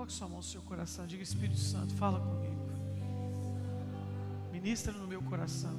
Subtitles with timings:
[0.00, 1.06] Coloque sua mão no seu coração.
[1.06, 2.56] Diga, Espírito Santo, fala comigo.
[4.50, 5.74] Ministra no meu coração.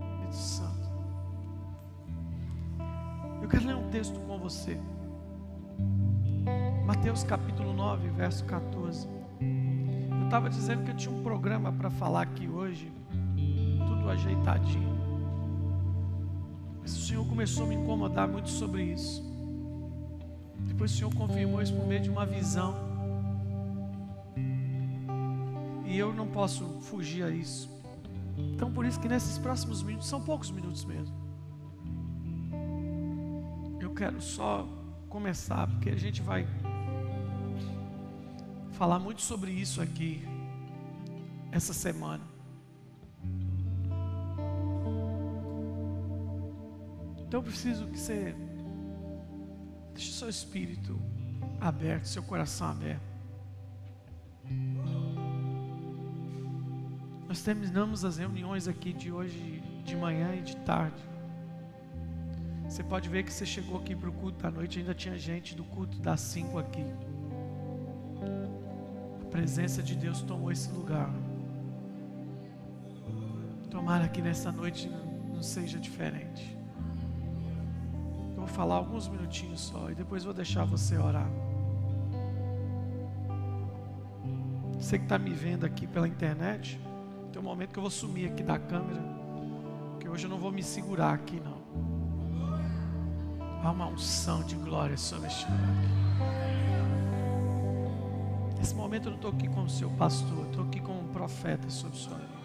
[0.00, 0.88] Espírito Santo.
[3.42, 4.78] Eu quero ler um texto com você.
[6.86, 9.08] Mateus capítulo 9, verso 14.
[9.40, 12.92] Eu estava dizendo que eu tinha um programa para falar aqui hoje,
[13.88, 14.96] tudo ajeitadinho.
[16.80, 19.27] Mas o Senhor começou a me incomodar muito sobre isso.
[20.78, 22.72] Depois o Senhor confirmou isso por meio de uma visão.
[25.84, 27.68] E eu não posso fugir a isso.
[28.54, 31.12] Então por isso que nesses próximos minutos, são poucos minutos mesmo.
[33.80, 34.68] Eu quero só
[35.08, 36.46] começar, porque a gente vai
[38.70, 40.22] falar muito sobre isso aqui
[41.50, 42.22] essa semana.
[47.26, 48.36] Então eu preciso que você
[49.98, 50.96] deixe seu espírito
[51.60, 53.02] aberto, seu coração aberto.
[57.26, 61.02] Nós terminamos as reuniões aqui de hoje de manhã e de tarde.
[62.68, 65.56] Você pode ver que você chegou aqui para o culto da noite, ainda tinha gente
[65.56, 66.84] do culto das cinco aqui.
[69.20, 71.10] A presença de Deus tomou esse lugar.
[73.68, 74.88] Tomara que nessa noite
[75.34, 76.57] não seja diferente.
[78.58, 81.30] Falar alguns minutinhos só e depois vou deixar você orar.
[84.72, 86.80] Você que está me vendo aqui pela internet,
[87.32, 89.00] tem um momento que eu vou sumir aqui da câmera,
[89.92, 91.56] porque hoje eu não vou me segurar aqui não.
[93.62, 95.76] Há uma unção de glória sobre este lugar.
[98.58, 101.96] Nesse momento eu não estou aqui como seu pastor, estou aqui como um profeta sobre
[101.96, 102.38] sua vida.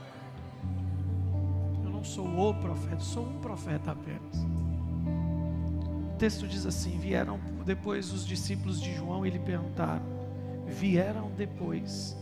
[1.83, 4.62] Eu não sou o profeta, sou um profeta apenas.
[6.23, 10.05] Texto diz assim: vieram depois os discípulos de João e lhe perguntaram.
[10.65, 12.15] Vieram depois.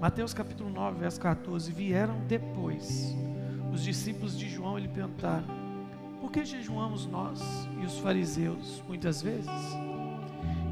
[0.00, 1.70] Mateus capítulo 9, verso 14.
[1.70, 3.14] Vieram depois.
[3.72, 5.46] Os discípulos de João lhe perguntaram:
[6.20, 7.40] Por que jejuamos nós
[7.80, 9.46] e os fariseus muitas vezes?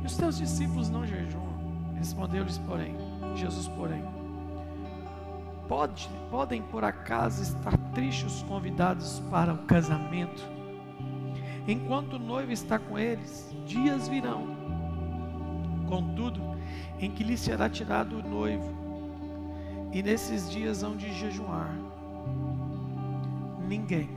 [0.03, 1.95] E os teus discípulos não jejuam?
[1.95, 2.97] Respondeu-lhes, porém,
[3.37, 4.03] Jesus, porém,
[5.69, 10.54] Pode, podem por acaso estar tristes os convidados para o casamento?
[11.67, 14.47] Enquanto o noivo está com eles, dias virão.
[15.89, 16.41] Contudo,
[16.99, 18.73] em que lhe será tirado o noivo,
[19.93, 21.75] e nesses dias hão de jejuar.
[23.67, 24.09] Ninguém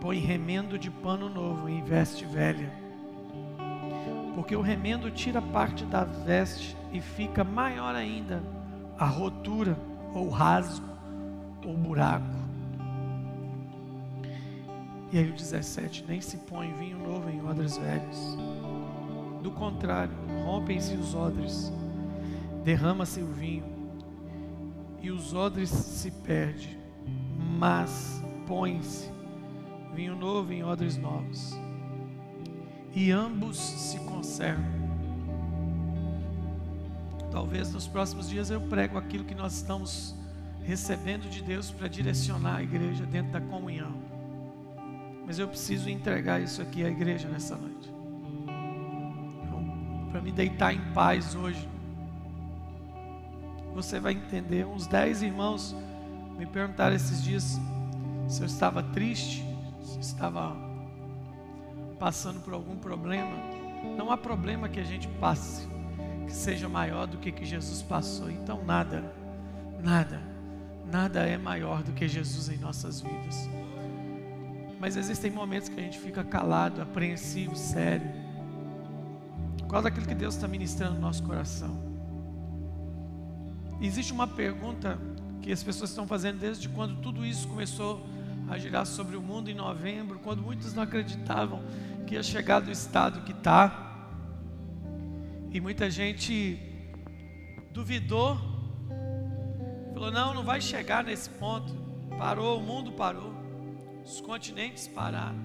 [0.00, 2.88] põe remendo de pano novo em veste velha
[4.38, 8.40] porque o remendo tira parte da veste e fica maior ainda
[8.96, 9.76] a rotura,
[10.14, 10.88] ou rasgo,
[11.66, 12.37] ou buraco.
[15.12, 18.36] E aí o 17: Nem se põe vinho novo em odres velhos.
[19.42, 20.12] Do contrário,
[20.44, 21.72] rompem-se os odres,
[22.64, 23.64] derrama-se o vinho,
[25.00, 26.78] e os odres se perde,
[27.58, 29.10] mas põe-se
[29.94, 31.56] vinho novo em odres novos
[32.94, 34.64] e ambos se conservam.
[37.30, 40.14] Talvez nos próximos dias eu prego aquilo que nós estamos
[40.64, 44.07] recebendo de Deus para direcionar a igreja dentro da comunhão.
[45.28, 47.92] Mas eu preciso entregar isso aqui à igreja nessa noite.
[50.10, 51.68] Para me deitar em paz hoje.
[53.74, 54.66] Você vai entender.
[54.66, 55.76] Uns dez irmãos
[56.38, 57.60] me perguntaram esses dias
[58.26, 59.44] se eu estava triste,
[59.82, 60.56] se estava
[61.98, 63.36] passando por algum problema,
[63.98, 65.68] não há problema que a gente passe
[66.26, 68.30] que seja maior do que que Jesus passou.
[68.30, 69.04] Então nada,
[69.78, 70.22] nada,
[70.90, 73.46] nada é maior do que Jesus em nossas vidas.
[74.80, 78.08] Mas existem momentos que a gente fica calado, apreensivo, sério.
[79.68, 81.76] Qual daquilo que Deus está ministrando no nosso coração?
[83.80, 84.98] Existe uma pergunta
[85.42, 88.04] que as pessoas estão fazendo desde quando tudo isso começou
[88.48, 91.62] a girar sobre o mundo em novembro, quando muitos não acreditavam
[92.06, 93.84] que ia chegar do estado que está.
[95.52, 96.58] E muita gente
[97.72, 98.36] duvidou,
[99.92, 101.72] falou: não, não vai chegar nesse ponto.
[102.18, 103.32] Parou, o mundo parou,
[104.08, 105.38] os continentes pararam.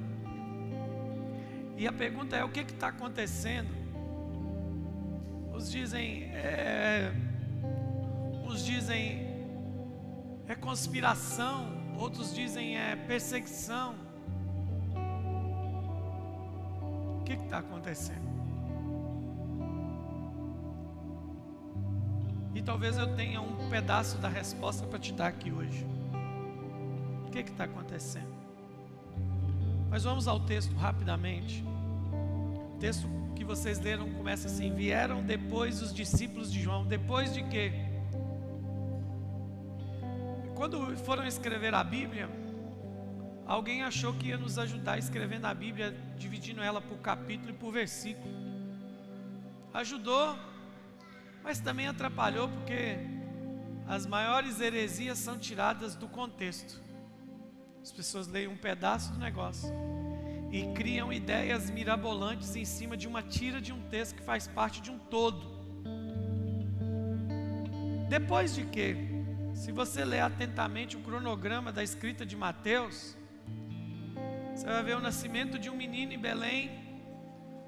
[1.78, 3.84] E a pergunta é: o que está acontecendo?
[5.54, 7.12] Uns dizem, é,
[8.46, 9.34] uns dizem
[10.48, 11.68] é conspiração,
[11.98, 13.96] outros dizem é perseguição.
[17.20, 18.34] O que está acontecendo?
[22.56, 25.86] E talvez eu tenha um pedaço da resposta para te dar aqui hoje.
[27.26, 28.43] O que está acontecendo?
[29.94, 31.64] Mas vamos ao texto rapidamente.
[32.80, 36.84] texto que vocês leram começa assim: Vieram depois os discípulos de João.
[36.84, 37.72] Depois de quê?
[40.56, 42.28] Quando foram escrever a Bíblia,
[43.46, 47.72] alguém achou que ia nos ajudar escrevendo a Bíblia, dividindo ela por capítulo e por
[47.72, 48.34] versículo.
[49.76, 50.36] Ajudou,
[51.44, 52.98] mas também atrapalhou porque
[53.88, 56.83] as maiores heresias são tiradas do contexto.
[57.84, 59.70] As pessoas leem um pedaço do negócio
[60.50, 64.82] e criam ideias mirabolantes em cima de uma tira de um texto que faz parte
[64.82, 65.52] de um todo.
[68.08, 68.96] Depois de que,
[69.54, 73.18] se você ler atentamente o cronograma da escrita de Mateus,
[74.56, 76.72] você vai ver o nascimento de um menino em Belém,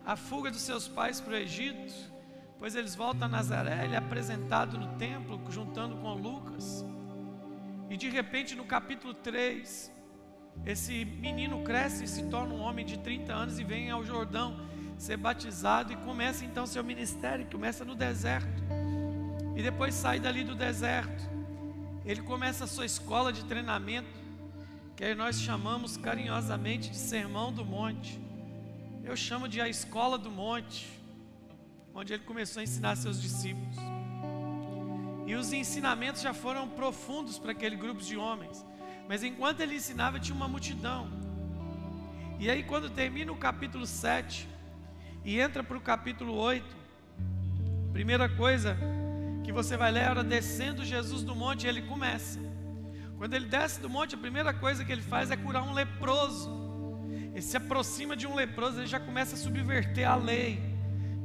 [0.06, 1.94] a fuga dos seus pais para o Egito,
[2.54, 6.86] depois eles voltam a Nazaré, ele é apresentado no templo, juntando com Lucas.
[7.90, 9.95] E de repente, no capítulo 3,
[10.64, 14.60] esse menino cresce e se torna um homem de 30 anos e vem ao Jordão
[14.98, 18.64] ser batizado e começa então seu ministério, começa no deserto.
[19.56, 21.24] E depois sai dali do deserto.
[22.06, 24.10] Ele começa a sua escola de treinamento,
[24.96, 28.20] que nós chamamos carinhosamente de Sermão do Monte.
[29.04, 30.88] Eu chamo de a escola do monte
[31.94, 33.78] onde ele começou a ensinar seus discípulos.
[35.26, 38.66] E os ensinamentos já foram profundos para aquele grupo de homens.
[39.08, 41.10] Mas enquanto ele ensinava, tinha uma multidão.
[42.40, 44.48] E aí, quando termina o capítulo 7
[45.24, 46.76] e entra para o capítulo 8,
[47.94, 48.78] primeira coisa
[49.44, 52.40] que você vai ler era descendo Jesus do monte, e ele começa.
[53.18, 56.50] Quando ele desce do monte, a primeira coisa que ele faz é curar um leproso.
[57.32, 60.76] Ele se aproxima de um leproso, ele já começa a subverter a lei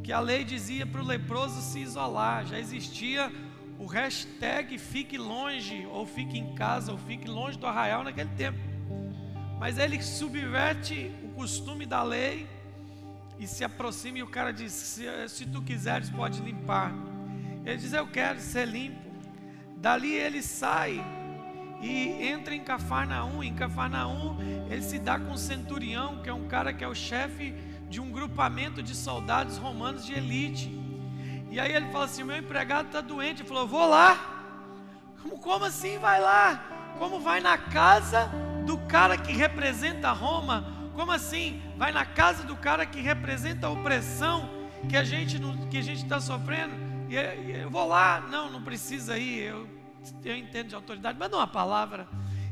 [0.03, 3.33] que a lei dizia para o leproso se isolar, já existia
[3.81, 8.59] o hashtag fique longe, ou fique em casa, ou fique longe do arraial naquele tempo.
[9.59, 12.47] Mas ele subverte o costume da lei
[13.39, 16.93] e se aproxima e o cara diz: se, se tu quiseres, pode limpar.
[17.65, 19.11] Ele diz: Eu quero ser limpo.
[19.79, 21.03] Dali ele sai
[21.81, 23.43] e entra em Cafarnaum.
[23.43, 24.37] Em Cafarnaum
[24.71, 27.55] ele se dá com o centurião, que é um cara que é o chefe
[27.89, 30.80] de um grupamento de soldados romanos de elite.
[31.51, 33.43] E aí ele fala assim: meu empregado está doente.
[33.43, 34.17] Ele falou: vou lá.
[35.23, 36.95] Como, como assim vai lá?
[36.99, 38.31] Como vai na casa
[38.65, 40.65] do cara que representa Roma?
[40.95, 41.61] Como assim?
[41.77, 44.49] Vai na casa do cara que representa a opressão
[44.89, 46.75] que a gente que a gente está sofrendo?
[47.09, 47.17] E
[47.61, 48.21] eu vou lá.
[48.21, 49.41] Não, não precisa ir.
[49.41, 49.69] Eu,
[50.25, 51.19] eu entendo de autoridade.
[51.19, 52.07] Manda uma palavra.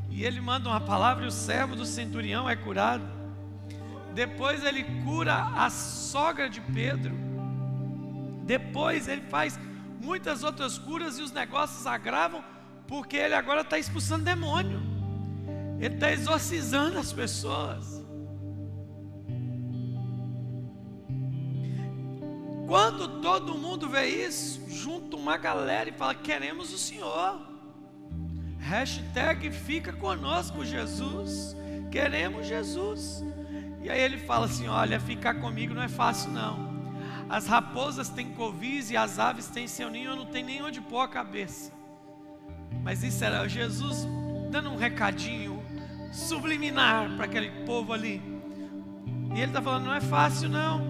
[0.09, 3.03] E ele manda uma palavra e o servo do centurião é curado.
[4.13, 7.15] Depois ele cura a sogra de Pedro.
[8.49, 9.59] Depois ele faz
[10.01, 12.43] muitas outras curas e os negócios agravam,
[12.87, 14.81] porque ele agora está expulsando demônio.
[15.79, 18.03] Ele está exorcizando as pessoas.
[22.65, 27.39] Quando todo mundo vê isso, junta uma galera e fala: Queremos o Senhor.
[28.57, 31.55] Hashtag fica conosco, Jesus.
[31.91, 33.23] Queremos Jesus.
[33.83, 36.68] E aí ele fala assim: Olha, ficar comigo não é fácil, não.
[37.29, 40.81] As raposas têm covis e as aves têm seu ninho, eu não tenho nem onde
[40.81, 41.71] pôr a cabeça.
[42.81, 44.07] Mas isso era Jesus
[44.49, 45.63] dando um recadinho
[46.11, 48.19] subliminar para aquele povo ali.
[49.35, 50.81] E ele está falando: Não é fácil, não.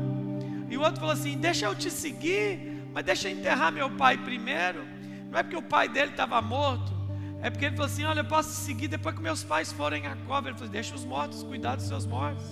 [0.69, 4.17] E o outro falou assim: Deixa eu te seguir, mas deixa eu enterrar meu pai
[4.17, 4.85] primeiro.
[5.29, 6.91] Não é porque o pai dele estava morto,
[7.41, 10.15] é porque ele falou assim: Olha, eu posso seguir depois que meus pais forem à
[10.15, 10.47] cova.
[10.47, 12.45] Ele falou: Deixa os mortos cuidar dos seus mortos.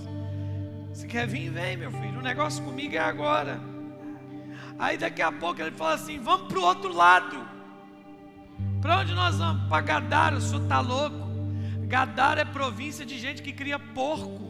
[0.92, 2.20] Se quer vir, vem, meu filho.
[2.20, 3.77] O negócio comigo é agora.
[4.80, 7.48] Aí daqui a pouco ele fala assim: vamos para o outro lado.
[8.82, 9.68] Para onde nós vamos?
[9.68, 11.28] Para Gadara, o senhor está louco.
[11.88, 14.48] Gadara é província de gente que cria porco.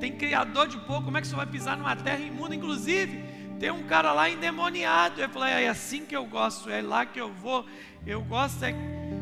[0.00, 1.04] Tem criador de porco.
[1.04, 2.54] Como é que o senhor vai pisar numa terra imunda?
[2.54, 3.24] Inclusive,
[3.58, 5.20] tem um cara lá endemoniado.
[5.20, 7.66] Ele falou: é assim que eu gosto, é lá que eu vou.
[8.06, 8.74] Eu gosto é,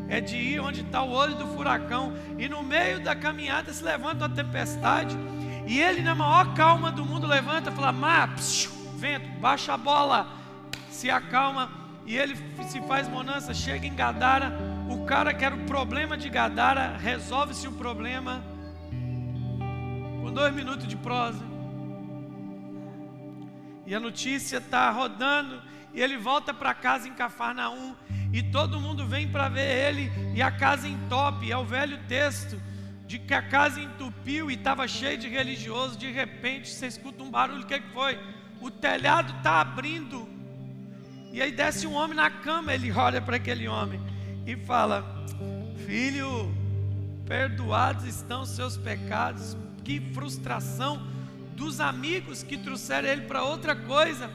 [0.07, 2.13] é de ir onde está o olho do furacão.
[2.37, 5.17] E no meio da caminhada se levanta uma tempestade.
[5.65, 8.37] E ele, na maior calma do mundo, levanta e fala: Mar,
[8.97, 10.27] vento, baixa a bola,
[10.89, 11.69] se acalma.
[12.05, 12.35] E ele
[12.69, 14.57] se faz bonança, chega em Gadara.
[14.89, 18.41] O cara que era o problema de Gadara, resolve-se o problema
[20.21, 21.43] com dois minutos de prosa.
[23.85, 25.61] E a notícia está rodando.
[25.93, 27.95] E ele volta para casa em Cafarnaum.
[28.31, 30.11] E todo mundo vem para ver ele.
[30.33, 31.51] E a casa entope.
[31.51, 32.61] É o velho texto
[33.07, 37.31] de que a casa entupiu e estava cheio de religiosos, de repente você escuta um
[37.31, 38.19] barulho, o que, que foi?
[38.59, 40.27] O telhado está abrindo.
[41.31, 43.99] E aí desce um homem na cama, ele olha para aquele homem
[44.45, 45.25] e fala:
[45.85, 46.51] Filho,
[47.25, 49.55] perdoados estão os seus pecados.
[49.83, 51.01] Que frustração
[51.55, 54.29] dos amigos que trouxeram ele para outra coisa.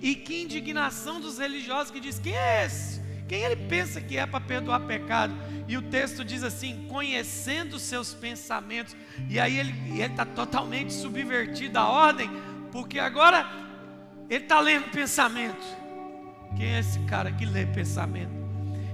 [0.00, 3.00] E que indignação dos religiosos que diz: quem é esse?
[3.28, 5.34] Quem ele pensa que é para perdoar pecado?
[5.68, 8.96] E o texto diz assim: conhecendo seus pensamentos.
[9.28, 12.30] E aí ele está totalmente subvertido a ordem,
[12.72, 13.46] porque agora
[14.28, 15.62] ele está lendo pensamento.
[16.56, 18.42] Quem é esse cara que lê pensamento?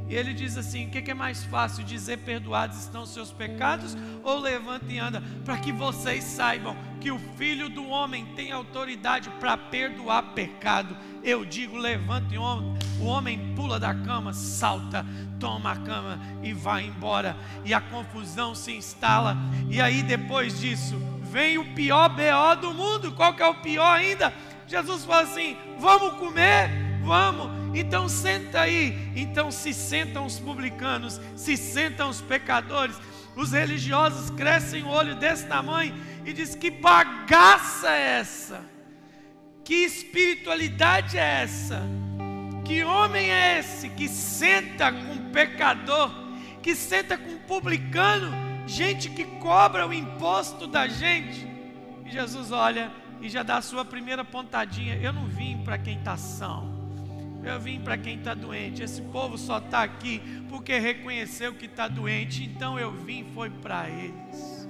[0.09, 4.39] E ele diz assim: o que, é mais fácil dizer perdoados estão seus pecados ou
[4.39, 5.23] levanta e anda?
[5.45, 10.97] Para que vocês saibam que o filho do homem tem autoridade para perdoar pecado.
[11.23, 12.75] Eu digo: levante e homem.
[12.99, 15.05] O homem pula da cama, salta,
[15.39, 17.37] toma a cama e vai embora.
[17.65, 19.37] E a confusão se instala.
[19.69, 20.97] E aí depois disso
[21.31, 23.13] vem o pior BO do mundo.
[23.13, 24.33] Qual que é o pior ainda?
[24.67, 29.11] Jesus fala assim: vamos comer vamos, então senta aí.
[29.17, 33.01] Então se sentam os publicanos, se sentam os pecadores.
[33.35, 35.95] Os religiosos crescem o olho desse tamanho
[36.27, 38.61] e diz: Que bagaça é essa?
[39.65, 41.83] Que espiritualidade é essa?
[42.65, 46.11] Que homem é esse que senta com pecador,
[46.63, 48.31] que senta com publicano,
[48.69, 51.47] gente que cobra o imposto da gente?
[52.05, 54.97] E Jesus olha e já dá a sua primeira pontadinha.
[54.97, 56.77] Eu não vim para quem está são.
[57.43, 58.83] Eu vim para quem está doente.
[58.83, 62.45] Esse povo só está aqui porque reconheceu que está doente.
[62.45, 64.69] Então eu vim foi para eles.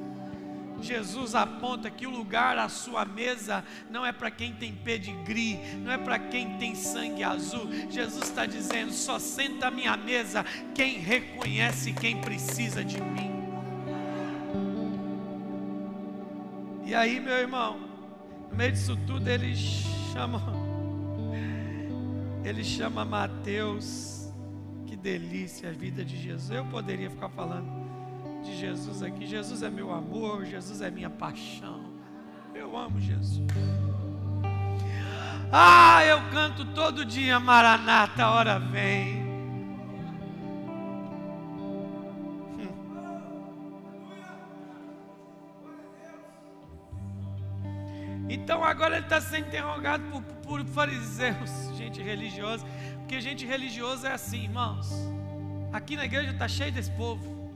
[0.80, 5.90] Jesus aponta que o lugar à sua mesa não é para quem tem pedigree, não
[5.90, 7.68] é para quem tem sangue azul.
[7.90, 10.44] Jesus está dizendo: só senta à minha mesa
[10.76, 13.37] quem reconhece quem precisa de mim.
[16.88, 17.78] E aí, meu irmão,
[18.50, 19.58] no meio disso tudo, eles
[20.14, 20.40] chamam
[22.42, 24.32] ele chama Mateus.
[24.86, 26.50] Que delícia a vida de Jesus.
[26.50, 27.68] Eu poderia ficar falando
[28.42, 29.26] de Jesus aqui.
[29.26, 31.92] Jesus é meu amor, Jesus é minha paixão.
[32.54, 33.46] Eu amo Jesus.
[35.52, 39.17] Ah, eu canto todo dia Maranata, hora vem.
[48.78, 52.64] Agora ele está sendo interrogado por, por fariseus, gente religiosa,
[52.98, 54.88] porque gente religiosa é assim, irmãos.
[55.72, 57.50] Aqui na igreja está cheio desse povo,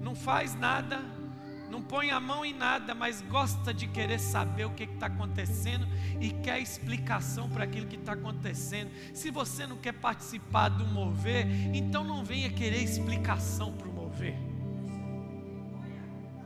[0.00, 1.00] não faz nada,
[1.68, 5.84] não põe a mão em nada, mas gosta de querer saber o que está acontecendo
[6.20, 8.92] e quer explicação para aquilo que está acontecendo.
[9.12, 14.45] Se você não quer participar do mover, então não venha querer explicação para o mover.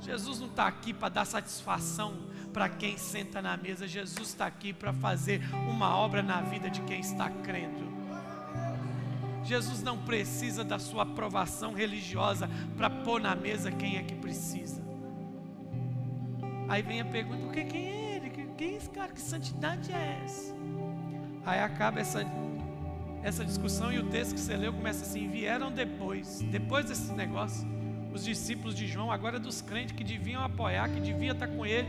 [0.01, 2.15] Jesus não está aqui para dar satisfação
[2.53, 3.87] para quem senta na mesa.
[3.87, 7.91] Jesus está aqui para fazer uma obra na vida de quem está crendo.
[9.45, 14.83] Jesus não precisa da sua aprovação religiosa para pôr na mesa quem é que precisa.
[16.69, 18.31] Aí vem a pergunta: por que quem é ele?
[18.57, 19.13] Quem é esse cara?
[19.13, 20.55] Que santidade é essa?
[21.45, 22.21] Aí acaba essa,
[23.23, 27.67] essa discussão e o texto que você leu começa assim: vieram depois, depois desse negócio,
[28.13, 31.89] os discípulos de João, agora dos crentes que deviam apoiar, que deviam estar com ele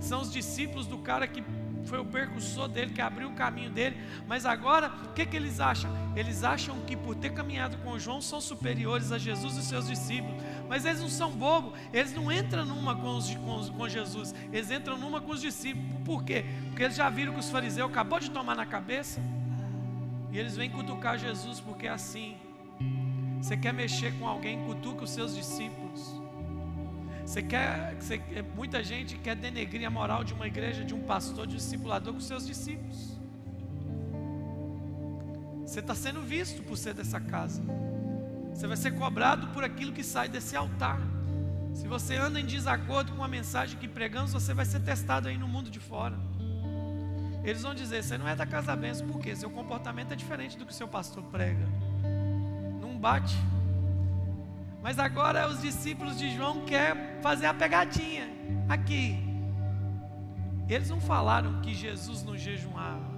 [0.00, 1.42] são os discípulos do cara que
[1.84, 3.96] foi o percussor dele, que abriu o caminho dele.
[4.26, 5.90] Mas agora, o que, que eles acham?
[6.14, 10.40] Eles acham que por ter caminhado com João são superiores a Jesus e seus discípulos.
[10.68, 14.70] Mas eles não são bobos, eles não entram numa com, os, com, com Jesus, eles
[14.70, 15.90] entram numa com os discípulos.
[16.04, 16.44] Por quê?
[16.68, 19.20] Porque eles já viram que os fariseus acabou de tomar na cabeça.
[20.30, 22.36] E eles vêm cutucar Jesus porque é assim.
[23.42, 26.14] Você quer mexer com alguém, cutuca os seus discípulos.
[27.26, 28.20] Você quer, você,
[28.54, 32.14] muita gente quer denegrir a moral de uma igreja, de um pastor, de um discipulador
[32.14, 33.18] com seus discípulos.
[35.66, 37.60] Você está sendo visto por ser dessa casa.
[38.54, 41.00] Você vai ser cobrado por aquilo que sai desse altar.
[41.74, 45.36] Se você anda em desacordo com a mensagem que pregamos, você vai ser testado aí
[45.36, 46.16] no mundo de fora.
[47.42, 50.64] Eles vão dizer: você não é da casa benção, porque seu comportamento é diferente do
[50.64, 51.66] que seu pastor prega.
[53.02, 53.34] Não bate.
[54.80, 58.28] Mas agora os discípulos de João querem fazer a pegadinha.
[58.68, 59.18] Aqui.
[60.68, 63.10] Eles não falaram que Jesus não jejuava.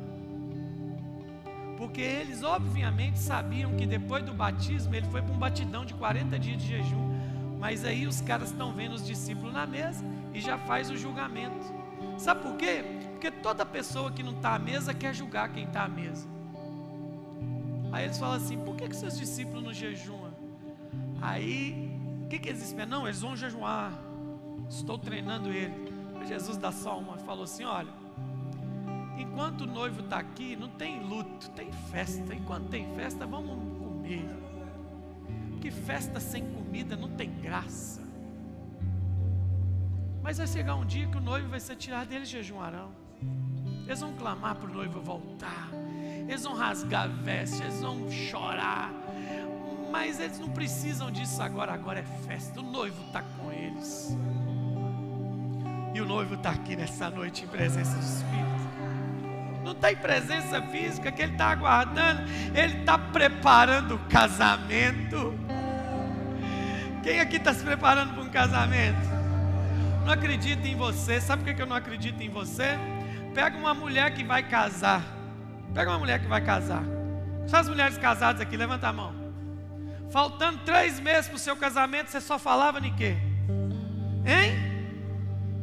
[1.77, 6.39] Porque eles obviamente sabiam que depois do batismo ele foi para um batidão de 40
[6.39, 7.15] dias de jejum.
[7.61, 11.75] Mas aí os caras estão vendo os discípulos na mesa e já faz o julgamento.
[12.17, 12.83] Sabe por quê?
[13.11, 16.34] Porque toda pessoa que não está à mesa quer julgar quem está à mesa.
[17.95, 20.33] Aí eles falam assim: por que, que seus discípulos não jejuam?
[21.23, 22.99] Aí, o que, que eles esperam?
[22.99, 23.93] Não, eles vão jejuar.
[24.69, 25.95] Estou treinando ele.
[26.27, 27.93] Jesus dá só uma falou assim: olha,
[29.17, 32.35] enquanto o noivo está aqui, não tem luto, tem festa.
[32.35, 34.29] Enquanto tem festa, vamos comer.
[35.53, 38.03] Porque festa sem comida não tem graça.
[40.21, 42.91] Mas vai chegar um dia que o noivo vai ser tirado deles jejuarão.
[43.87, 45.84] Eles vão clamar para o noivo voltar.
[46.29, 48.91] Eles vão rasgar vestes, eles vão chorar.
[49.91, 51.73] Mas eles não precisam disso agora.
[51.73, 52.61] Agora é festa.
[52.61, 54.17] O noivo está com eles.
[55.95, 58.55] E o noivo está aqui nessa noite em presença do Espírito.
[59.63, 62.23] Não está em presença física que ele está aguardando.
[62.55, 65.39] Ele está preparando o casamento.
[67.03, 69.09] Quem aqui está se preparando para um casamento?
[70.05, 71.21] Não acredito em você.
[71.21, 72.77] Sabe por que eu não acredito em você?
[73.33, 75.14] Pega uma mulher que vai casar.
[75.75, 76.85] Pega uma mulher que vai casar.
[77.47, 79.13] Só as mulheres casadas aqui, levanta a mão.
[80.11, 83.17] Faltando três meses para o seu casamento, você só falava de quê?
[84.25, 84.75] Hein?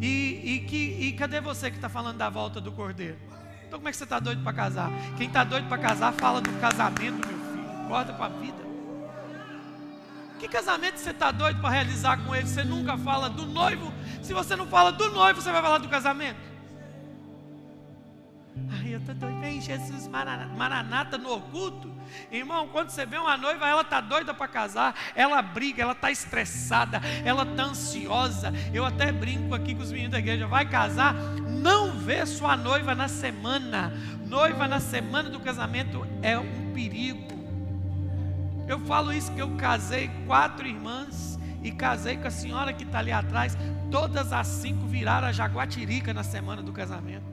[0.01, 3.17] E, e, que, e cadê você que está falando da volta do cordeiro?
[3.65, 4.91] Então como é que você está doido para casar?
[5.17, 7.85] Quem está doido para casar fala do casamento, meu filho.
[7.85, 8.61] Acorda para a vida.
[10.37, 12.47] Que casamento você está doido para realizar com ele?
[12.47, 13.93] Você nunca fala do noivo.
[14.21, 16.50] Se você não fala do noivo, você vai falar do casamento.
[18.91, 19.39] Eu estou doido.
[19.39, 21.89] Vem Jesus Maranata no oculto.
[22.29, 26.12] Irmão, quando você vê uma noiva, ela está doida para casar, ela briga, ela está
[26.12, 28.51] estressada, ela está ansiosa.
[28.74, 31.13] Eu até brinco aqui com os meninos da igreja: vai casar,
[31.48, 33.93] não vê sua noiva na semana.
[34.27, 37.31] Noiva na semana do casamento é um perigo.
[38.67, 43.00] Eu falo isso que eu casei quatro irmãs e casei com a senhora que está
[43.00, 43.57] ali atrás.
[43.89, 47.30] Todas as cinco viraram a jaguatirica na semana do casamento.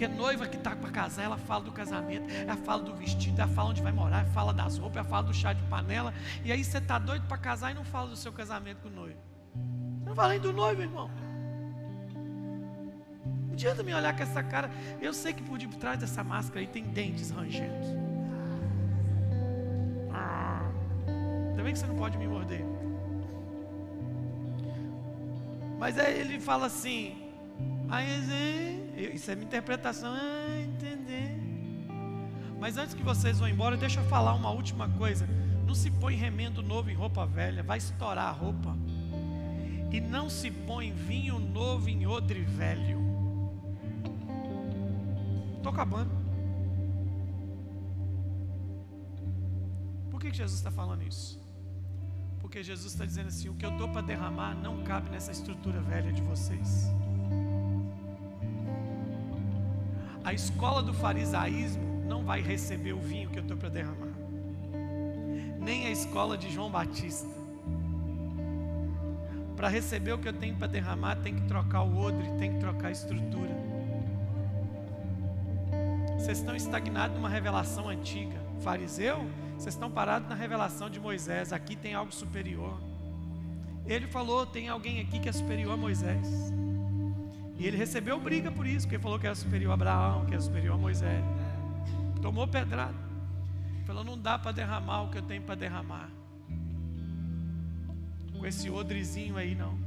[0.00, 3.50] Porque noiva que está para casar, ela fala do casamento, ela fala do vestido, ela
[3.52, 6.14] fala onde vai morar, ela fala das roupas, ela fala do chá de panela.
[6.42, 8.92] E aí você está doido para casar e não fala do seu casamento com o
[8.92, 9.18] noivo.
[9.98, 11.10] Você não fala nem do noivo, irmão.
[13.46, 14.70] Não adianta me olhar com essa cara.
[15.02, 17.90] Eu sei que por detrás dessa máscara aí tem dentes rangentos.
[21.50, 22.64] Ainda bem que você não pode me morder.
[25.78, 27.19] Mas aí ele fala assim,
[27.88, 31.36] aí, isso é minha interpretação, ah, entender.
[32.58, 35.26] Mas antes que vocês vão embora, deixa eu falar uma última coisa.
[35.66, 38.76] Não se põe remendo novo em roupa velha, vai estourar a roupa.
[39.90, 43.00] E não se põe vinho novo em odre velho.
[45.56, 46.10] Estou acabando.
[50.10, 51.40] Por que Jesus está falando isso?
[52.40, 55.80] Porque Jesus está dizendo assim: o que eu estou para derramar não cabe nessa estrutura
[55.80, 56.90] velha de vocês.
[60.30, 64.14] A escola do farisaísmo não vai receber o vinho que eu estou para derramar,
[65.58, 67.26] nem a escola de João Batista.
[69.56, 72.60] Para receber o que eu tenho para derramar, tem que trocar o odre, tem que
[72.60, 73.50] trocar a estrutura.
[76.16, 78.38] Vocês estão estagnados numa revelação antiga.
[78.60, 81.52] Fariseu vocês estão parados na revelação de Moisés.
[81.52, 82.80] Aqui tem algo superior.
[83.84, 86.52] Ele falou: tem alguém aqui que é superior a Moisés.
[87.60, 90.32] E ele recebeu briga por isso, porque ele falou que era superior a Abraão, que
[90.32, 91.22] era superior a Moisés.
[92.22, 92.94] Tomou pedrada.
[93.86, 96.08] Falou: não dá para derramar o que eu tenho para derramar.
[98.32, 99.78] Com esse odrezinho aí, não.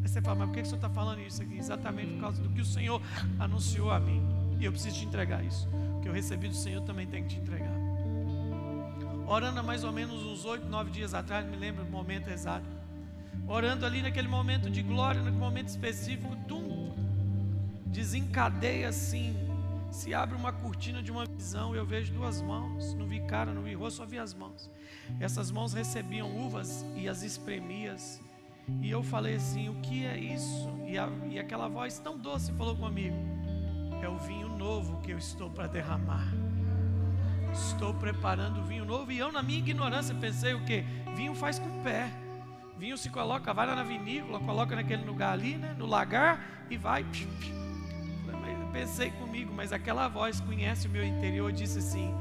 [0.00, 1.58] Aí você fala: mas por que o senhor está falando isso aqui?
[1.58, 3.02] Exatamente por causa do que o Senhor
[3.38, 4.22] anunciou a mim.
[4.60, 5.68] E eu preciso te entregar isso.
[5.98, 7.82] O que eu recebi do Senhor também tem que te entregar
[9.32, 12.66] orando há mais ou menos uns oito, nove dias atrás, me lembro o momento exato.
[13.48, 16.61] Orando ali naquele momento de glória, naquele momento específico, tum,
[17.92, 19.36] desencadeia assim,
[19.90, 23.62] se abre uma cortina de uma visão, eu vejo duas mãos, não vi cara, não
[23.62, 24.70] vi rosto, só vi as mãos.
[25.20, 28.20] Essas mãos recebiam uvas e as espremias.
[28.80, 30.70] E eu falei assim: o que é isso?
[30.86, 33.16] E, a, e aquela voz tão doce falou comigo:
[34.02, 36.32] é o vinho novo que eu estou para derramar.
[37.52, 39.12] Estou preparando vinho novo.
[39.12, 40.82] E eu, na minha ignorância, pensei o que?
[41.14, 42.10] Vinho faz com o pé.
[42.78, 46.76] Vinho se coloca, vai lá na vinícola, coloca naquele lugar ali, né, no lagar, e
[46.76, 47.04] vai.
[48.72, 52.14] Pensei comigo, mas aquela voz conhece o meu interior disse assim: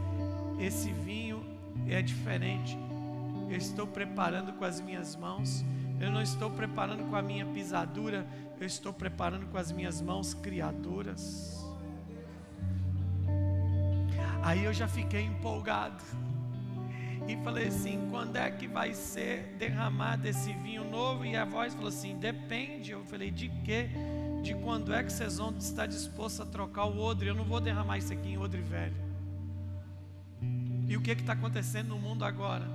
[0.59, 1.43] Esse vinho
[1.87, 2.77] é diferente.
[3.49, 5.63] Eu estou preparando com as minhas mãos.
[5.99, 8.25] Eu não estou preparando com a minha pisadura,
[8.59, 11.63] eu estou preparando com as minhas mãos criadoras.
[14.43, 16.03] Aí eu já fiquei empolgado.
[17.27, 21.23] E falei assim: quando é que vai ser derramado esse vinho novo?
[21.23, 22.91] E a voz falou assim: depende.
[22.91, 23.89] Eu falei: de quê?
[24.41, 27.27] De quando é que vocês vão estar dispostos a trocar o odre?
[27.27, 28.95] Eu não vou derramar isso aqui em odre velho.
[30.87, 32.65] E o que está acontecendo no mundo agora?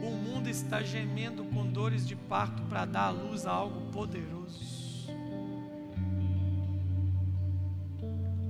[0.00, 5.08] O mundo está gemendo com dores de parto para dar à luz a algo poderoso.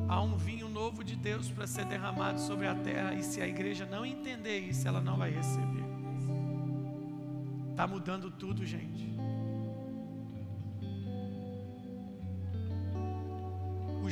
[0.06, 3.48] Há um vinho novo de Deus para ser derramado sobre a terra, e se a
[3.48, 5.84] igreja não entender isso, ela não vai receber.
[7.70, 9.08] Está mudando tudo, gente.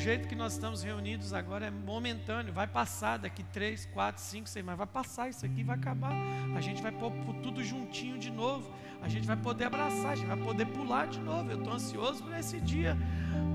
[0.07, 4.65] Jeito que nós estamos reunidos agora é momentâneo, vai passar daqui três, quatro, cinco, seis,
[4.65, 6.13] mas vai passar isso aqui, vai acabar.
[6.55, 7.11] A gente vai pôr
[7.43, 8.73] tudo juntinho de novo.
[9.03, 11.51] A gente vai poder abraçar, a gente vai poder pular de novo.
[11.51, 12.97] Eu estou ansioso por esse dia,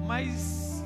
[0.05, 0.83] mas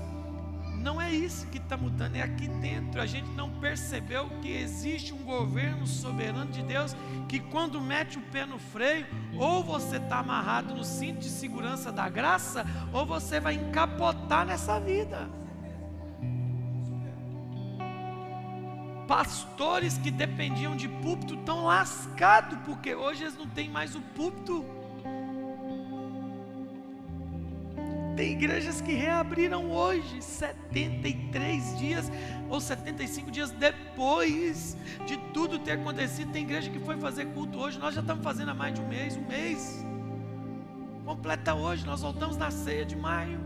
[0.83, 3.01] não é isso que está mudando, é aqui dentro.
[3.01, 6.95] A gente não percebeu que existe um governo soberano de Deus
[7.27, 11.91] que, quando mete o pé no freio, ou você está amarrado no cinto de segurança
[11.91, 15.27] da graça, ou você vai encapotar nessa vida.
[19.07, 24.65] Pastores que dependiam de púlpito estão lascados, porque hoje eles não têm mais o púlpito.
[28.15, 32.09] Tem igrejas que reabriram hoje, 73 dias
[32.49, 36.31] ou 75 dias depois de tudo ter acontecido.
[36.31, 38.87] Tem igreja que foi fazer culto hoje, nós já estamos fazendo há mais de um
[38.87, 39.85] mês, um mês.
[41.05, 43.39] Completa hoje, nós voltamos na ceia de maio.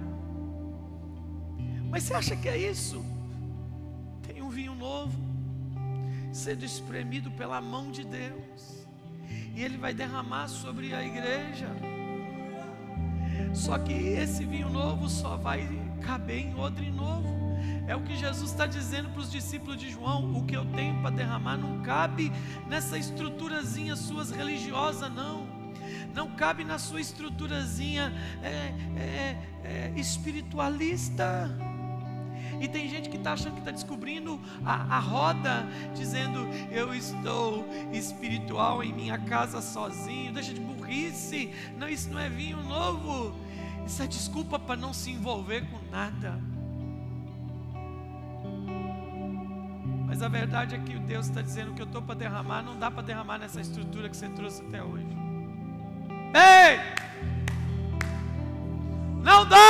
[1.89, 3.03] Mas você acha que é isso?
[4.21, 5.17] Tem um vinho novo,
[6.31, 8.87] sendo espremido pela mão de Deus,
[9.55, 11.67] e Ele vai derramar sobre a igreja.
[13.53, 15.67] Só que esse vinho novo só vai
[16.01, 17.39] caber em odre novo.
[17.87, 21.01] É o que Jesus está dizendo para os discípulos de João: o que eu tenho
[21.01, 22.31] para derramar não cabe
[22.67, 25.47] nessa estruturazinha suas religiosa, não.
[26.13, 28.13] Não cabe na sua estruturazinha
[28.43, 31.49] é, é, é, espiritualista.
[32.59, 37.65] E tem gente que está achando que está descobrindo a, a roda, dizendo: Eu estou
[37.91, 40.33] espiritual em minha casa sozinho.
[40.33, 41.53] Deixa de burrice.
[41.77, 43.33] Não, isso não é vinho novo.
[43.85, 46.39] Isso é desculpa para não se envolver com nada.
[50.05, 52.91] Mas a verdade é que Deus está dizendo que eu estou para derramar, não dá
[52.91, 55.07] para derramar nessa estrutura que você trouxe até hoje.
[56.33, 56.79] Ei!
[59.23, 59.68] Não dá!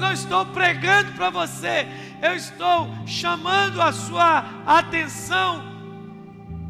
[0.00, 1.86] Não estou pregando para você,
[2.22, 5.62] eu estou chamando a sua atenção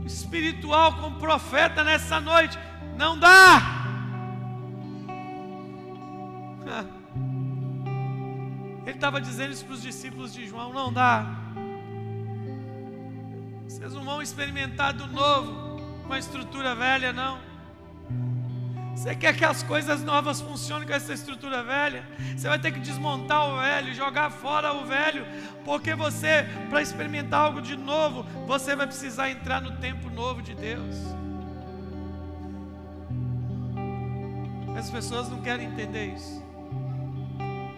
[0.05, 2.59] espiritual como profeta nessa noite.
[2.97, 3.79] Não dá!
[8.85, 11.25] Ele estava dizendo isso para os discípulos de João: não dá.
[13.65, 17.50] Vocês não vão experimentar do novo com a estrutura velha, não.
[19.01, 22.07] Você quer que as coisas novas funcionem com essa estrutura velha?
[22.37, 25.25] Você vai ter que desmontar o velho, jogar fora o velho,
[25.65, 30.55] porque você, para experimentar algo de novo, você vai precisar entrar no tempo novo de
[30.55, 30.97] Deus.
[34.77, 36.45] As pessoas não querem entender isso.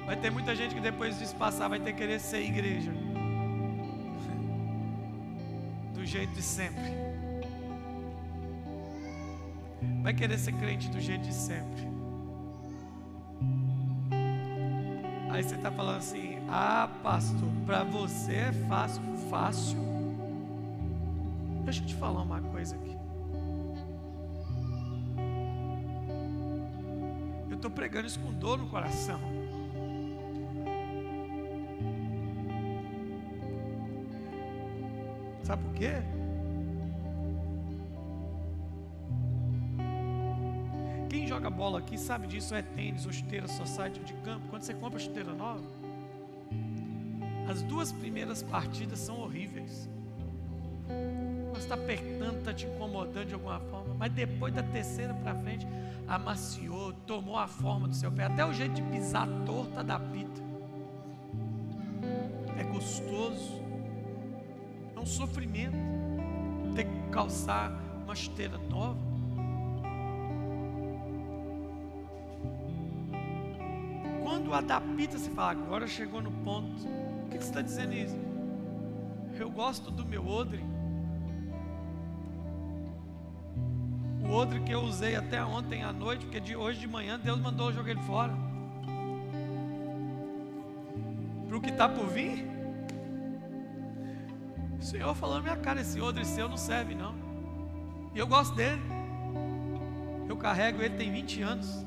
[0.05, 2.91] Vai ter muita gente que depois disso passar vai ter que querer ser igreja.
[5.95, 7.12] Do jeito de sempre
[10.03, 11.93] vai querer ser crente do jeito de sempre.
[15.31, 19.03] Aí você está falando assim: ah, pastor, para você é fácil.
[19.31, 19.79] Fácil?
[21.65, 22.97] Deixa eu te falar uma coisa aqui.
[27.49, 29.21] Eu estou pregando isso com dor no coração.
[35.43, 36.22] Sabe por quê?
[41.27, 44.49] Joga bola aqui sabe disso, é tênis ou chuteira society de campo.
[44.49, 45.63] Quando você compra chuteira nova,
[47.49, 49.89] as duas primeiras partidas são horríveis.
[51.53, 55.67] Você está apertando, está te incomodando de alguma forma, mas depois da terceira para frente,
[56.09, 60.41] amaciou, tomou a forma do seu pé, até o jeito de pisar torta da pita.
[62.59, 63.61] É gostoso,
[64.97, 65.77] é um sofrimento
[66.75, 67.71] ter que calçar
[68.05, 69.12] uma chuteira nova.
[74.53, 76.87] Quando adapta, você fala, agora chegou no ponto.
[77.25, 78.19] O que você está dizendo isso?
[79.39, 80.63] Eu gosto do meu odre.
[84.23, 87.41] O odre que eu usei até ontem à noite, porque de hoje de manhã Deus
[87.41, 88.35] mandou eu jogar ele fora.
[91.49, 92.47] Para o que está por vir?
[94.79, 97.15] O Senhor falou minha cara: esse odre seu não serve, não.
[98.15, 98.83] E eu gosto dele.
[100.29, 101.87] Eu carrego ele tem 20 anos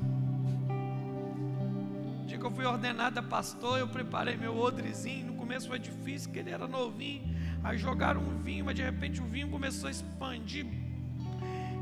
[2.45, 5.27] que eu fui ordenado a pastor, eu preparei meu odrezinho.
[5.27, 7.23] No começo foi difícil, porque ele era novinho.
[7.63, 10.67] Aí jogaram um vinho, mas de repente o vinho começou a expandir.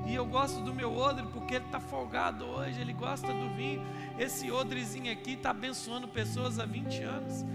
[0.07, 3.85] E eu gosto do meu odre porque ele está folgado hoje, ele gosta do vinho.
[4.17, 7.45] Esse odrezinho aqui está abençoando pessoas há 20 anos.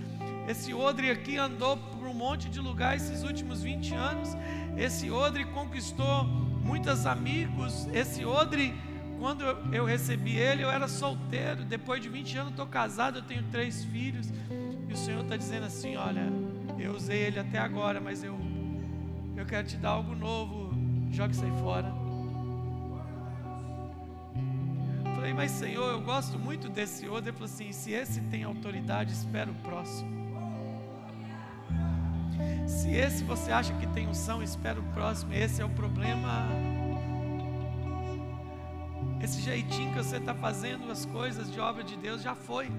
[0.47, 4.37] Esse odre aqui andou por um monte de lugar esses últimos 20 anos.
[4.77, 7.87] Esse odre conquistou muitos amigos.
[7.87, 8.75] Esse odre,
[9.19, 11.65] quando eu recebi ele, eu era solteiro.
[11.65, 14.29] Depois de 20 anos, estou casado, eu tenho três filhos.
[14.89, 16.33] E o Senhor está dizendo assim: Olha,
[16.79, 18.39] eu usei ele até agora, mas eu,
[19.37, 20.71] eu quero te dar algo novo.
[21.11, 21.93] Jogue isso aí fora.
[25.15, 27.31] Falei, mas Senhor, eu gosto muito desse outro.
[27.31, 30.17] Ele falou assim: se esse tem autoridade, espera o próximo.
[32.67, 35.35] Se esse você acha que tem unção, espera o próximo.
[35.35, 36.47] Esse é o problema.
[39.23, 42.71] Esse jeitinho que você está fazendo as coisas de obra de Deus já foi.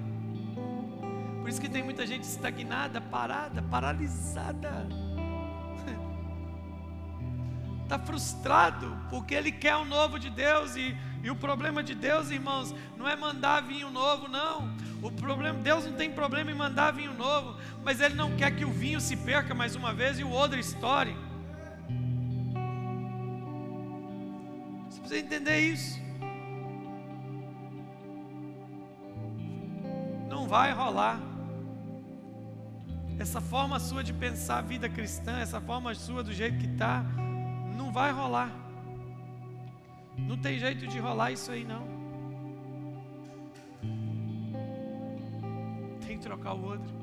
[1.42, 4.88] Por isso que tem muita gente estagnada, parada, paralisada.
[7.84, 12.30] Está frustrado porque ele quer o novo de Deus e, e o problema de Deus,
[12.30, 14.72] irmãos, não é mandar vinho novo, não.
[15.02, 18.66] O problema, Deus não tem problema em mandar vinho novo, mas Ele não quer que
[18.66, 21.16] o vinho se perca mais uma vez e o outro estoure.
[24.90, 26.09] Você precisa entender isso.
[30.50, 31.20] Vai rolar.
[33.20, 37.04] Essa forma sua de pensar a vida cristã, essa forma sua do jeito que está,
[37.78, 38.50] não vai rolar.
[40.18, 41.84] Não tem jeito de rolar isso aí não.
[46.06, 46.94] Tem que trocar o outro.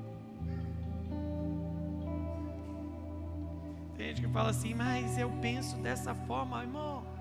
[3.97, 7.16] Tem gente que fala assim, mas eu penso dessa forma, irmão.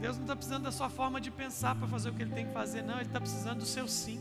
[0.00, 2.46] Deus não está precisando da sua forma de pensar para fazer o que Ele tem
[2.46, 2.94] que fazer, não.
[2.94, 4.20] Ele está precisando do seu sim.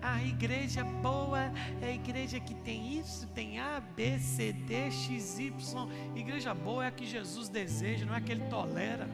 [0.00, 1.50] A igreja boa
[1.82, 5.88] é a igreja que tem isso, tem A, B, C, D, X, Y.
[6.14, 9.08] Igreja boa é a que Jesus deseja, não é a que ele tolera.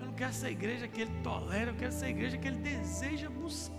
[0.00, 3.28] Eu não quero essa igreja que ele tolera, eu quero essa igreja que ele deseja
[3.28, 3.75] buscar.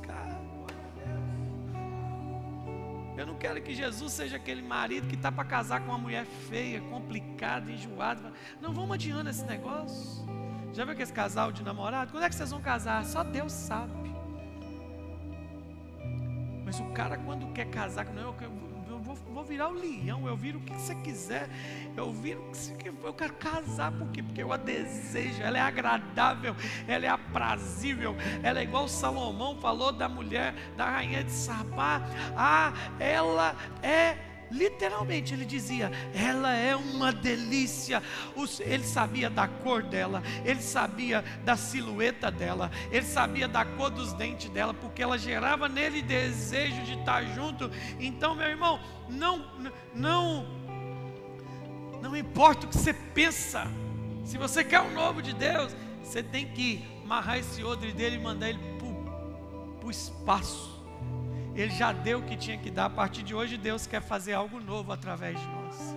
[3.37, 7.71] Quero que Jesus seja aquele marido que está para casar com uma mulher feia, complicada,
[7.71, 8.33] enjoada.
[8.61, 10.25] Não vamos adiando esse negócio.
[10.73, 12.11] Já viu aquele casal de namorado?
[12.11, 13.05] Quando é que vocês vão casar?
[13.05, 14.07] Só Deus sabe.
[16.65, 18.66] Mas o cara, quando quer casar, não, eu, eu
[19.07, 21.49] vou, vou, virar o leão, eu viro o que você quiser,
[21.95, 24.21] eu viro o que você quiser, eu quero casar, por quê?
[24.21, 26.55] Porque eu a desejo, ela é agradável,
[26.87, 32.01] ela é aprazível, ela é igual Salomão falou da mulher, da rainha de Sabá,
[32.35, 38.01] ah, ela é Literalmente ele dizia: ela é uma delícia.
[38.59, 44.13] Ele sabia da cor dela, ele sabia da silhueta dela, ele sabia da cor dos
[44.13, 47.69] dentes dela, porque ela gerava nele desejo de estar junto.
[47.99, 48.79] Então, meu irmão,
[49.09, 49.45] não,
[49.93, 50.45] não,
[52.01, 53.67] não importa o que você pensa.
[54.23, 58.19] Se você quer o novo de Deus, você tem que amarrar esse odre dele e
[58.19, 60.76] mandar ele para o espaço
[61.57, 62.85] ele já deu o que tinha que dar.
[62.85, 65.95] A partir de hoje, Deus quer fazer algo novo através de nós.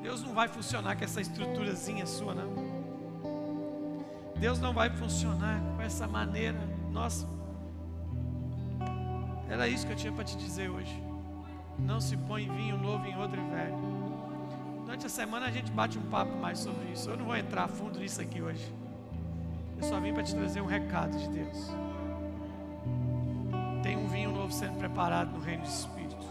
[0.00, 2.72] Deus não vai funcionar com essa estruturazinha sua, não.
[4.36, 6.58] Deus não vai funcionar com essa maneira.
[6.90, 7.28] Nossa,
[9.48, 11.00] era isso que eu tinha para te dizer hoje.
[11.78, 13.76] Não se põe vinho novo em outro velho.
[14.84, 17.10] Durante a semana a gente bate um papo mais sobre isso.
[17.10, 18.74] Eu não vou entrar a fundo nisso aqui hoje.
[19.76, 21.70] Eu só vim para te trazer um recado de Deus
[24.52, 26.26] sendo preparado no reino dos Espíritos.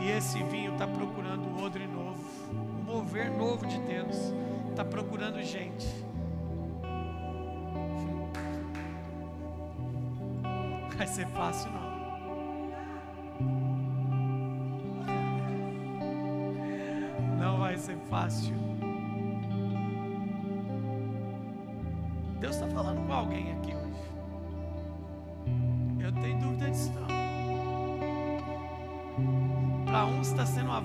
[0.00, 4.16] E esse vinho está procurando um odre novo, um mover novo de Deus.
[4.70, 5.86] Está procurando gente.
[10.96, 11.90] Vai ser fácil não.
[17.38, 18.69] Não vai ser fácil.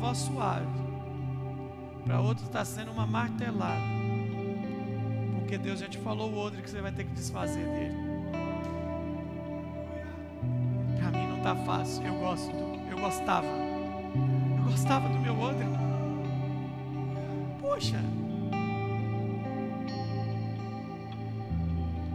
[0.06, 0.68] Voz suave,
[2.04, 3.82] para outros está sendo uma martelada.
[5.40, 7.96] Porque Deus já te falou o outro que você vai ter que desfazer dele.
[11.00, 12.06] Para mim não está fácil.
[12.06, 13.48] Eu gosto, do, eu gostava.
[13.48, 15.66] Eu gostava do meu outro.
[17.60, 18.00] Poxa.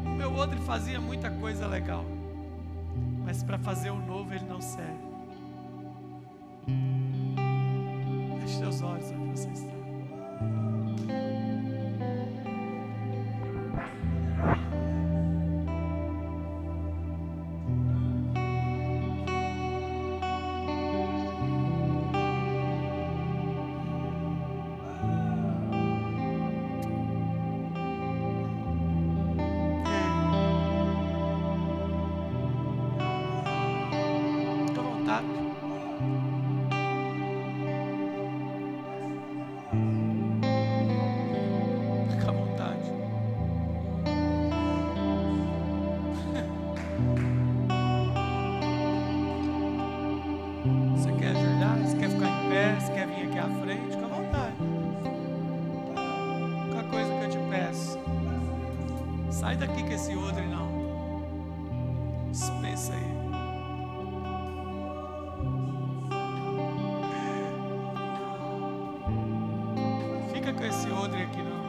[0.05, 2.05] O meu outro fazia muita coisa legal
[3.25, 5.10] mas para fazer o novo ele não serve.
[8.81, 9.20] sides
[59.41, 60.69] Sai daqui com esse odre não.
[62.31, 63.11] Dispensa aí.
[70.31, 71.61] Fica com esse odre aqui não.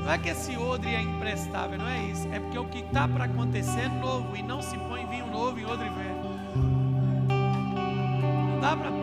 [0.00, 2.28] Não é que esse odre é imprestável, não é isso.
[2.34, 5.58] É porque o que está para acontecer é novo e não se põe vinho novo
[5.58, 6.18] em odre velho.
[8.50, 8.97] Não dá para